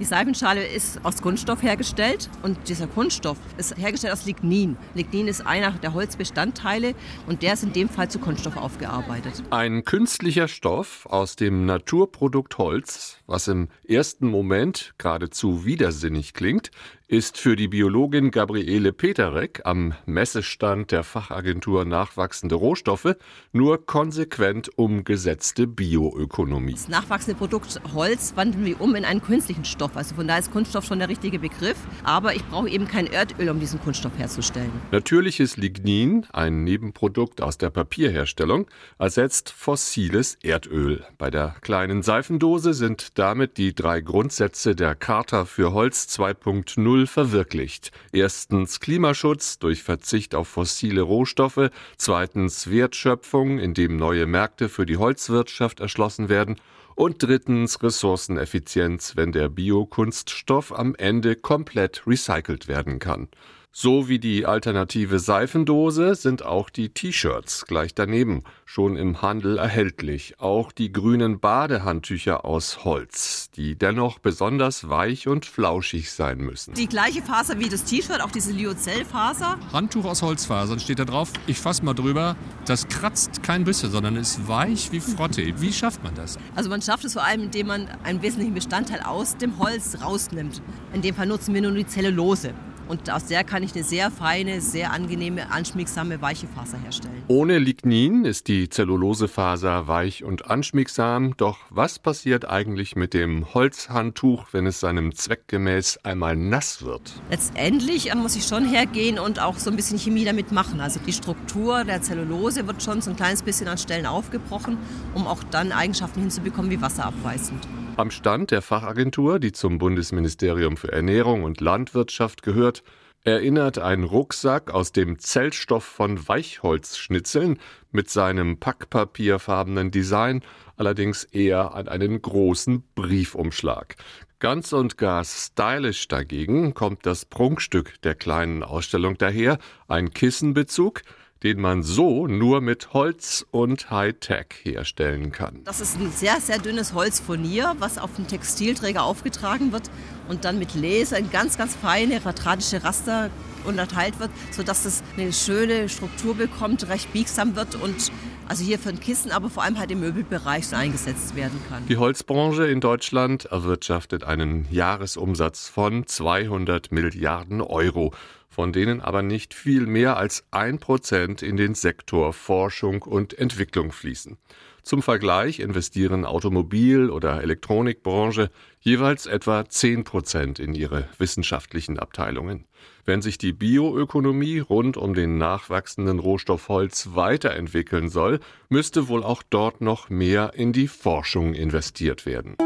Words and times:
Die 0.00 0.04
Seifenschale 0.04 0.66
ist 0.66 1.04
aus 1.04 1.22
Kunststoff 1.22 1.62
hergestellt 1.62 2.28
und 2.42 2.68
dieser 2.68 2.88
Kunststoff 2.88 3.38
ist 3.58 3.78
hergestellt 3.78 4.12
aus 4.12 4.26
Lignin. 4.26 4.76
Lignin 4.94 5.28
ist 5.28 5.46
einer 5.46 5.70
der 5.70 5.94
Holzbestandteile 5.94 6.96
und 7.28 7.42
der 7.42 7.52
ist 7.52 7.62
in 7.62 7.72
dem 7.72 7.88
Fall 7.88 8.10
zu 8.10 8.18
Kunststoff 8.18 8.56
aufgearbeitet. 8.56 9.44
Ein 9.50 9.84
künstlicher 9.84 10.48
Stoff 10.48 11.06
aus 11.06 11.36
dem 11.36 11.64
Naturprodukt 11.64 12.58
Holz, 12.58 13.18
was 13.28 13.46
im 13.46 13.68
ersten 13.86 14.26
Moment 14.26 14.94
geradezu 14.98 15.64
widersinnig 15.64 16.34
klingt, 16.34 16.72
ist 17.14 17.38
für 17.38 17.54
die 17.54 17.68
Biologin 17.68 18.32
Gabriele 18.32 18.92
Peterek 18.92 19.60
am 19.62 19.94
Messestand 20.04 20.90
der 20.90 21.04
Fachagentur 21.04 21.84
Nachwachsende 21.84 22.56
Rohstoffe 22.56 23.14
nur 23.52 23.86
konsequent 23.86 24.68
umgesetzte 24.76 25.68
Bioökonomie. 25.68 26.72
Das 26.72 26.88
nachwachsende 26.88 27.38
Produkt 27.38 27.80
Holz 27.94 28.32
wandeln 28.34 28.64
wir 28.64 28.80
um 28.80 28.96
in 28.96 29.04
einen 29.04 29.22
künstlichen 29.22 29.64
Stoff. 29.64 29.96
Also 29.96 30.16
von 30.16 30.26
daher 30.26 30.40
ist 30.40 30.50
Kunststoff 30.50 30.86
schon 30.86 30.98
der 30.98 31.08
richtige 31.08 31.38
Begriff. 31.38 31.76
Aber 32.02 32.34
ich 32.34 32.44
brauche 32.46 32.68
eben 32.68 32.88
kein 32.88 33.06
Erdöl, 33.06 33.48
um 33.48 33.60
diesen 33.60 33.80
Kunststoff 33.80 34.18
herzustellen. 34.18 34.72
Natürliches 34.90 35.56
Lignin, 35.56 36.26
ein 36.32 36.64
Nebenprodukt 36.64 37.40
aus 37.40 37.58
der 37.58 37.70
Papierherstellung, 37.70 38.66
ersetzt 38.98 39.50
fossiles 39.50 40.36
Erdöl. 40.42 41.04
Bei 41.16 41.30
der 41.30 41.54
kleinen 41.60 42.02
Seifendose 42.02 42.74
sind 42.74 43.20
damit 43.20 43.56
die 43.56 43.72
drei 43.72 44.00
Grundsätze 44.00 44.74
der 44.74 44.96
Charta 44.96 45.44
für 45.44 45.72
Holz 45.72 46.08
2.0 46.18 47.03
Verwirklicht. 47.06 47.90
Erstens 48.12 48.80
Klimaschutz 48.80 49.58
durch 49.58 49.82
Verzicht 49.82 50.34
auf 50.34 50.48
fossile 50.48 51.02
Rohstoffe, 51.02 51.70
zweitens 51.96 52.70
Wertschöpfung, 52.70 53.58
indem 53.58 53.96
neue 53.96 54.26
Märkte 54.26 54.68
für 54.68 54.86
die 54.86 54.96
Holzwirtschaft 54.96 55.80
erschlossen 55.80 56.28
werden 56.28 56.56
und 56.94 57.22
drittens 57.22 57.82
Ressourceneffizienz, 57.82 59.16
wenn 59.16 59.32
der 59.32 59.48
Biokunststoff 59.48 60.72
am 60.72 60.94
Ende 60.94 61.36
komplett 61.36 62.06
recycelt 62.06 62.68
werden 62.68 62.98
kann. 62.98 63.28
So 63.76 64.08
wie 64.08 64.20
die 64.20 64.46
alternative 64.46 65.18
Seifendose 65.18 66.14
sind 66.14 66.44
auch 66.44 66.70
die 66.70 66.90
T-Shirts 66.90 67.66
gleich 67.66 67.92
daneben 67.92 68.44
schon 68.64 68.96
im 68.96 69.20
Handel 69.20 69.58
erhältlich. 69.58 70.36
Auch 70.38 70.70
die 70.70 70.92
grünen 70.92 71.40
Badehandtücher 71.40 72.44
aus 72.44 72.84
Holz, 72.84 73.50
die 73.50 73.74
dennoch 73.76 74.20
besonders 74.20 74.88
weich 74.88 75.26
und 75.26 75.44
flauschig 75.44 76.12
sein 76.12 76.38
müssen. 76.38 76.74
Die 76.74 76.86
gleiche 76.86 77.20
Faser 77.20 77.58
wie 77.58 77.68
das 77.68 77.82
T-Shirt, 77.82 78.20
auch 78.20 78.30
diese 78.30 78.52
Lyocell-Faser. 78.52 79.58
Handtuch 79.72 80.04
aus 80.04 80.22
Holzfasern 80.22 80.78
steht 80.78 81.00
da 81.00 81.04
drauf. 81.04 81.32
Ich 81.48 81.58
fasse 81.58 81.84
mal 81.84 81.94
drüber. 81.94 82.36
Das 82.66 82.86
kratzt 82.86 83.42
kein 83.42 83.64
bisschen, 83.64 83.90
sondern 83.90 84.14
ist 84.14 84.46
weich 84.46 84.92
wie 84.92 85.00
Frotte. 85.00 85.60
Wie 85.60 85.72
schafft 85.72 86.04
man 86.04 86.14
das? 86.14 86.38
Also 86.54 86.70
man 86.70 86.80
schafft 86.80 87.04
es 87.06 87.14
vor 87.14 87.24
allem, 87.24 87.42
indem 87.42 87.66
man 87.66 87.88
einen 88.04 88.22
wesentlichen 88.22 88.54
Bestandteil 88.54 89.00
aus 89.00 89.36
dem 89.36 89.58
Holz 89.58 89.98
rausnimmt. 90.00 90.62
In 90.92 91.02
dem 91.02 91.16
Fall 91.16 91.26
nutzen 91.26 91.52
wir 91.52 91.62
nur 91.62 91.72
die 91.72 91.88
Zellulose. 91.88 92.54
Und 92.88 93.10
aus 93.10 93.26
der 93.26 93.44
kann 93.44 93.62
ich 93.62 93.74
eine 93.74 93.84
sehr 93.84 94.10
feine, 94.10 94.60
sehr 94.60 94.92
angenehme, 94.92 95.50
anschmiegsame, 95.50 96.20
weiche 96.20 96.46
Faser 96.48 96.78
herstellen. 96.78 97.22
Ohne 97.28 97.58
Lignin 97.58 98.24
ist 98.24 98.48
die 98.48 98.68
Zellulosefaser 98.68 99.88
weich 99.88 100.24
und 100.24 100.50
anschmiegsam. 100.50 101.36
Doch 101.36 101.58
was 101.70 101.98
passiert 101.98 102.48
eigentlich 102.48 102.96
mit 102.96 103.14
dem 103.14 103.54
Holzhandtuch, 103.54 104.46
wenn 104.52 104.66
es 104.66 104.80
seinem 104.80 105.14
Zweck 105.14 105.48
gemäß 105.48 105.98
einmal 106.04 106.36
nass 106.36 106.82
wird? 106.82 107.12
Letztendlich 107.30 108.10
äh, 108.10 108.14
muss 108.14 108.36
ich 108.36 108.44
schon 108.44 108.66
hergehen 108.66 109.18
und 109.18 109.40
auch 109.40 109.58
so 109.58 109.70
ein 109.70 109.76
bisschen 109.76 109.98
Chemie 109.98 110.24
damit 110.24 110.52
machen. 110.52 110.80
Also 110.80 111.00
die 111.04 111.12
Struktur 111.12 111.84
der 111.84 112.02
Zellulose 112.02 112.66
wird 112.66 112.82
schon 112.82 113.00
so 113.00 113.10
ein 113.10 113.16
kleines 113.16 113.42
bisschen 113.42 113.68
an 113.68 113.78
Stellen 113.78 114.06
aufgebrochen, 114.06 114.76
um 115.14 115.26
auch 115.26 115.42
dann 115.44 115.72
Eigenschaften 115.72 116.20
hinzubekommen 116.20 116.70
wie 116.70 116.80
wasserabweisend. 116.80 117.66
Am 117.96 118.10
Stand 118.10 118.50
der 118.50 118.60
Fachagentur, 118.60 119.38
die 119.38 119.52
zum 119.52 119.78
Bundesministerium 119.78 120.76
für 120.76 120.90
Ernährung 120.90 121.44
und 121.44 121.60
Landwirtschaft 121.60 122.42
gehört, 122.42 122.82
erinnert 123.22 123.78
ein 123.78 124.02
Rucksack 124.02 124.72
aus 124.72 124.90
dem 124.90 125.20
Zellstoff 125.20 125.84
von 125.84 126.26
Weichholzschnitzeln 126.26 127.60
mit 127.92 128.10
seinem 128.10 128.58
packpapierfarbenen 128.58 129.92
Design 129.92 130.42
allerdings 130.76 131.22
eher 131.22 131.74
an 131.74 131.86
einen 131.86 132.20
großen 132.20 132.82
Briefumschlag. 132.96 133.94
Ganz 134.40 134.72
und 134.72 134.98
gar 134.98 135.24
stylisch 135.24 136.08
dagegen 136.08 136.74
kommt 136.74 137.06
das 137.06 137.24
Prunkstück 137.24 138.02
der 138.02 138.16
kleinen 138.16 138.64
Ausstellung 138.64 139.16
daher, 139.16 139.58
ein 139.86 140.10
Kissenbezug, 140.10 141.02
den 141.44 141.60
man 141.60 141.82
so 141.82 142.26
nur 142.26 142.62
mit 142.62 142.94
Holz 142.94 143.46
und 143.50 143.90
Hightech 143.90 144.46
herstellen 144.62 145.30
kann. 145.30 145.60
Das 145.64 145.82
ist 145.82 146.00
ein 146.00 146.10
sehr, 146.10 146.40
sehr 146.40 146.58
dünnes 146.58 146.94
Holzfurnier, 146.94 147.76
was 147.78 147.98
auf 147.98 148.14
den 148.16 148.26
Textilträger 148.26 149.04
aufgetragen 149.04 149.70
wird 149.70 149.90
und 150.28 150.46
dann 150.46 150.58
mit 150.58 150.74
Laser 150.74 151.18
in 151.18 151.30
ganz, 151.30 151.58
ganz 151.58 151.76
feine 151.76 152.18
quadratische 152.20 152.82
Raster 152.82 153.28
unterteilt 153.66 154.18
wird, 154.20 154.30
sodass 154.50 154.86
es 154.86 155.02
eine 155.16 155.32
schöne 155.34 155.90
Struktur 155.90 156.34
bekommt, 156.34 156.88
recht 156.88 157.12
biegsam 157.12 157.56
wird 157.56 157.74
und 157.74 158.10
also 158.48 158.64
hier 158.64 158.78
für 158.78 158.90
ein 158.90 159.00
Kissen, 159.00 159.30
aber 159.30 159.48
vor 159.48 159.62
allem 159.62 159.78
halt 159.78 159.90
im 159.90 160.00
Möbelbereich 160.00 160.66
so 160.68 160.76
eingesetzt 160.76 161.34
werden 161.34 161.58
kann. 161.68 161.86
Die 161.86 161.96
Holzbranche 161.96 162.66
in 162.66 162.80
Deutschland 162.80 163.46
erwirtschaftet 163.46 164.24
einen 164.24 164.66
Jahresumsatz 164.70 165.68
von 165.68 166.06
200 166.06 166.92
Milliarden 166.92 167.60
Euro 167.60 168.12
von 168.54 168.72
denen 168.72 169.00
aber 169.00 169.22
nicht 169.22 169.52
viel 169.52 169.84
mehr 169.84 170.16
als 170.16 170.44
ein 170.52 170.78
Prozent 170.78 171.42
in 171.42 171.56
den 171.56 171.74
Sektor 171.74 172.32
Forschung 172.32 173.02
und 173.02 173.36
Entwicklung 173.36 173.90
fließen. 173.90 174.38
Zum 174.84 175.02
Vergleich 175.02 175.60
investieren 175.60 176.24
Automobil- 176.24 177.10
oder 177.10 177.42
Elektronikbranche 177.42 178.50
jeweils 178.80 179.26
etwa 179.26 179.66
zehn 179.68 180.04
Prozent 180.04 180.60
in 180.60 180.74
ihre 180.74 181.08
wissenschaftlichen 181.18 181.98
Abteilungen. 181.98 182.66
Wenn 183.06 183.22
sich 183.22 183.38
die 183.38 183.52
Bioökonomie 183.52 184.60
rund 184.60 184.96
um 184.96 185.14
den 185.14 185.36
nachwachsenden 185.38 186.18
Rohstoff 186.18 186.68
Holz 186.68 187.10
weiterentwickeln 187.14 188.08
soll, 188.08 188.40
müsste 188.68 189.08
wohl 189.08 189.24
auch 189.24 189.42
dort 189.42 189.80
noch 189.80 190.10
mehr 190.10 190.52
in 190.54 190.72
die 190.72 190.88
Forschung 190.88 191.54
investiert 191.54 192.26
werden. 192.26 192.56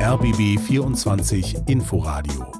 RBB 0.00 0.58
24 0.58 1.56
Inforadio 1.66 2.59